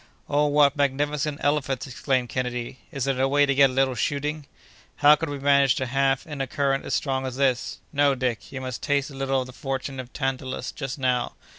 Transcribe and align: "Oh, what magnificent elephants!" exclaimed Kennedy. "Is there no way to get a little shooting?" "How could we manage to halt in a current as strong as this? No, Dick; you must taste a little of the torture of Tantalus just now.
"Oh, 0.27 0.47
what 0.47 0.75
magnificent 0.75 1.39
elephants!" 1.43 1.85
exclaimed 1.85 2.29
Kennedy. 2.29 2.79
"Is 2.91 3.03
there 3.05 3.13
no 3.13 3.27
way 3.27 3.45
to 3.45 3.53
get 3.53 3.69
a 3.69 3.73
little 3.73 3.93
shooting?" 3.93 4.47
"How 4.95 5.15
could 5.15 5.29
we 5.29 5.37
manage 5.37 5.75
to 5.75 5.85
halt 5.85 6.25
in 6.25 6.41
a 6.41 6.47
current 6.47 6.85
as 6.85 6.95
strong 6.95 7.23
as 7.23 7.35
this? 7.35 7.77
No, 7.93 8.15
Dick; 8.15 8.51
you 8.51 8.61
must 8.61 8.81
taste 8.81 9.11
a 9.11 9.15
little 9.15 9.41
of 9.41 9.45
the 9.45 9.53
torture 9.53 9.99
of 10.01 10.11
Tantalus 10.11 10.71
just 10.71 10.97
now. 10.97 11.33